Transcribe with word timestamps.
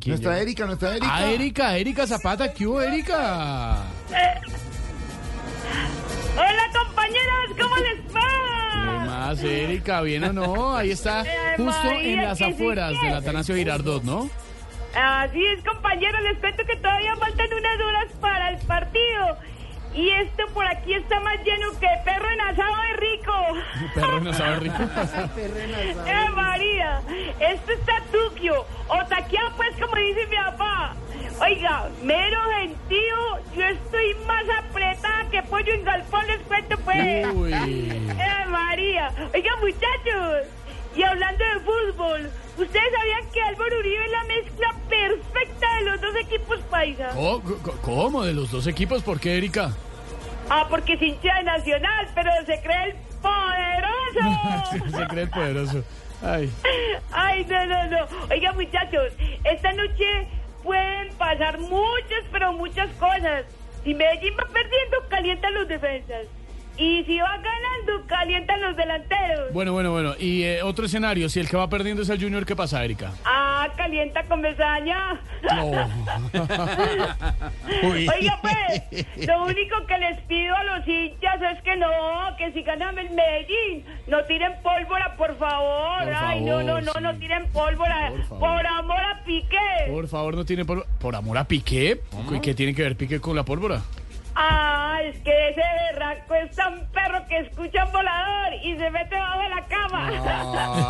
¿Quién 0.00 0.12
Nuestra 0.12 0.32
llegó? 0.32 0.42
Erika, 0.42 0.66
nuestra 0.66 0.90
Erika. 0.92 1.08
Ah, 1.16 1.30
Erika, 1.30 1.76
Erika 1.76 2.06
Zapata, 2.06 2.52
¿qué 2.52 2.66
hubo, 2.66 2.80
Erika? 2.80 3.82
Hola 6.36 6.62
compañeros, 6.72 7.56
¿cómo 7.60 7.76
les 7.76 8.00
¿Qué 8.12 8.12
va? 8.14 9.04
más, 9.06 9.42
Erika? 9.42 10.00
¿Bien 10.02 10.24
o 10.24 10.32
no? 10.32 10.76
Ahí 10.76 10.90
está, 10.92 11.22
Eh, 11.26 11.54
justo 11.56 11.90
en 11.90 12.22
las 12.22 12.38
sí 12.38 12.44
afueras 12.44 12.90
quiere. 12.92 13.06
del 13.08 13.16
Atanasio 13.16 13.54
Girardot, 13.56 14.02
¿no? 14.04 14.30
Así 14.94 15.44
es 15.46 15.62
compañeros, 15.64 16.20
les 16.22 16.38
cuento 16.38 16.64
que 16.64 16.76
todavía 16.76 17.14
faltan 17.16 17.48
unas 17.52 17.80
horas 17.80 18.12
para 18.20 18.50
el 18.50 18.58
partido. 18.66 19.36
Y 19.94 20.10
esto 20.10 20.44
por 20.54 20.66
aquí 20.66 20.92
está 20.94 21.18
más 21.20 21.36
lleno 21.44 21.70
que 21.80 21.88
perro 22.04 22.30
en 22.30 22.40
asado 22.42 22.76
de 22.76 22.96
rico. 22.98 23.32
Perro 23.94 24.20
no 24.20 24.32
sabe 24.34 24.56
rico. 24.60 24.76
¡Eh, 26.06 26.26
María! 26.34 27.00
Esto 27.40 27.72
está 27.72 27.94
tuquio, 28.12 28.64
Oiga, 31.48 31.88
mero 32.02 32.38
gentío, 32.58 33.16
yo 33.56 33.64
estoy 33.64 34.14
más 34.26 34.44
apretada 34.58 35.30
que 35.30 35.42
pollo 35.44 35.72
en 35.72 35.82
galpón, 35.82 36.26
les 36.26 36.40
cuento 36.40 36.76
pues. 36.84 37.26
Uy. 37.34 37.52
¡Eh, 37.54 38.46
María! 38.50 39.10
Oiga, 39.32 39.56
muchachos, 39.56 40.46
y 40.94 41.02
hablando 41.02 41.42
de 41.42 41.60
fútbol, 41.60 42.30
¿ustedes 42.58 42.92
sabían 42.92 43.32
que 43.32 43.40
Álvaro 43.40 43.78
Uribe 43.78 44.04
es 44.04 44.10
la 44.10 44.24
mezcla 44.24 44.74
perfecta 44.90 45.74
de 45.76 45.84
los 45.86 46.00
dos 46.02 46.16
equipos 46.16 46.58
paisas? 46.70 47.14
Oh, 47.16 47.40
¿Cómo? 47.80 48.24
¿De 48.24 48.34
los 48.34 48.50
dos 48.50 48.66
equipos? 48.66 49.02
¿Por 49.02 49.18
qué, 49.18 49.38
Erika? 49.38 49.72
Ah, 50.50 50.66
porque 50.68 50.94
es 50.94 51.02
hincha 51.02 51.34
de 51.34 51.44
Nacional, 51.44 52.08
pero 52.14 52.30
se 52.44 52.60
cree 52.60 52.90
el 52.90 52.94
poderoso. 53.22 54.90
Se 54.98 55.06
cree 55.06 55.22
el 55.22 55.30
poderoso. 55.30 55.84
Ay. 56.22 56.52
Ay, 57.10 57.46
no, 57.46 57.64
no, 57.64 57.86
no. 57.86 58.06
Oiga, 58.30 58.52
muchachos, 58.52 59.14
esta 59.44 59.72
noche 59.72 60.28
pueden 60.62 61.07
pasar 61.28 61.58
muchas, 61.60 62.24
pero 62.32 62.52
muchas 62.54 62.88
cosas. 62.96 63.44
Si 63.84 63.92
Medellín 63.92 64.34
va 64.38 64.48
perdiendo, 64.50 65.08
calientan 65.10 65.54
los 65.54 65.68
defensas. 65.68 66.26
Y 66.78 67.02
si 67.04 67.18
va 67.18 67.36
ganando, 67.38 68.06
calientan 68.06 68.60
los 68.60 68.76
delanteros. 68.76 69.52
Bueno, 69.52 69.72
bueno, 69.72 69.90
bueno. 69.90 70.14
Y 70.16 70.44
eh, 70.44 70.62
otro 70.62 70.86
escenario, 70.86 71.28
si 71.28 71.40
el 71.40 71.48
que 71.48 71.56
va 71.56 71.68
perdiendo 71.68 72.02
es 72.02 72.08
el 72.08 72.22
Junior, 72.22 72.46
¿qué 72.46 72.54
pasa, 72.54 72.84
Erika? 72.84 73.10
Ah, 73.24 73.66
calienta 73.76 74.22
con 74.24 74.42
besaña. 74.42 75.20
No. 75.42 75.70
Oiga, 77.82 78.38
pues, 78.40 79.26
lo 79.26 79.44
único 79.44 79.86
que 79.88 79.98
les 79.98 80.20
pido 80.22 80.54
a 80.54 80.62
los 80.62 80.86
hinchas 80.86 81.42
es 81.52 81.60
que 81.64 81.76
no, 81.76 81.90
que 82.38 82.52
si 82.52 82.62
ganan 82.62 82.96
el 82.96 83.10
Medellín, 83.10 83.84
no 84.06 84.22
tiren 84.26 84.52
pólvora, 84.62 85.16
por 85.16 85.36
favor. 85.36 86.04
Por 86.04 86.14
Ay, 86.14 86.42
no, 86.42 86.62
no, 86.62 86.80
no, 86.80 86.92
sí. 86.92 86.98
no 87.02 87.14
tiren 87.16 87.48
pólvora. 87.50 88.12
Por 88.28 88.66
amor 88.66 89.00
a 89.00 89.24
Piqué. 89.24 89.90
Por 89.90 90.06
favor, 90.06 90.36
no 90.36 90.44
tiene 90.44 90.64
pólvora. 90.64 90.88
¿Por 91.00 91.16
amor 91.16 91.38
a 91.38 91.44
Piqué? 91.44 92.00
¿Y 92.30 92.40
qué 92.40 92.54
tiene 92.54 92.72
que 92.72 92.82
ver 92.82 92.96
Piqué 92.96 93.20
con 93.20 93.34
la 93.34 93.44
pólvora? 93.44 93.82
Ah, 94.40 95.00
es 95.02 95.18
que 95.22 95.48
ese 95.48 95.60
berraco 96.18 96.34
es 96.34 96.56
tan 96.56 96.86
perro 96.92 97.26
que 97.28 97.38
escucha 97.38 97.84
un 97.84 97.92
volador 97.92 98.54
y 98.62 98.76
se 98.76 98.90
mete 98.90 99.16
bajo 99.16 99.40
de 99.42 99.48
la 99.48 99.64
cama. 99.66 100.08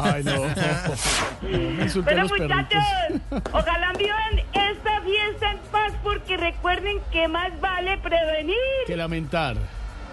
Ay, 0.04 0.22
no. 0.24 0.36
No 0.36 0.48
me 1.76 1.82
insulte 1.84 2.10
a 2.10 2.14
Pero 2.14 2.22
los 2.22 2.32
perritos. 2.32 2.56
muchachos, 2.56 3.52
ojalá 3.52 3.92
vivan 3.98 4.38
esta 4.52 5.00
fiesta 5.02 5.50
en 5.52 5.58
paz 5.70 5.92
porque 6.02 6.36
recuerden 6.36 6.98
que 7.12 7.28
más 7.28 7.58
vale 7.60 7.98
prevenir. 7.98 8.56
Que 8.86 8.96
lamentar. 8.96 9.56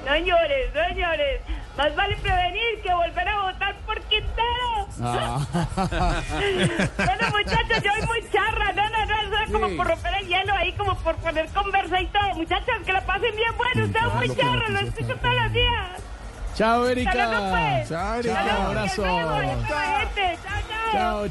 No 0.06 0.16
llores, 0.18 0.74
no 0.74 0.96
llores. 0.96 1.42
Más 1.78 1.96
vale 1.96 2.16
prevenir 2.18 2.82
que 2.84 2.94
volver 2.94 3.28
a 3.28 3.42
votar 3.42 3.76
por 3.86 4.00
Quintero. 4.02 4.88
Ah. 5.02 5.46
Bueno, 6.98 7.28
muchachos, 7.32 7.84
yo 7.84 7.92
soy 7.92 8.06
muy 8.08 8.30
charra. 8.32 8.72
No, 8.74 8.90
no, 8.90 9.06
no, 9.06 9.25
como 9.52 9.76
por 9.76 9.88
romper 9.88 10.14
el 10.22 10.28
hielo 10.28 10.54
ahí, 10.54 10.72
como 10.74 10.96
por 10.98 11.16
poner 11.16 11.48
conversa 11.50 12.02
y 12.02 12.08
todo. 12.08 12.36
Muchachos, 12.36 12.76
que 12.86 12.94
la 12.94 13.06
pasen 13.06 13.36
bien. 13.36 13.52
Bueno, 13.58 13.86
ustedes 13.86 14.14
muy 14.14 14.36
charros, 14.36 14.70
lo 14.70 14.80
escucho 14.80 15.16
todos 15.18 15.36
los 15.36 15.54
días. 15.54 16.02
Chao, 16.56 16.88
Erika. 16.88 17.12
pues. 17.52 17.90
Chao, 17.90 18.16
Erika. 18.16 18.44
luego, 18.44 18.62
abrazo. 18.64 19.04
Chao, 19.04 20.08
chao. 20.92 21.28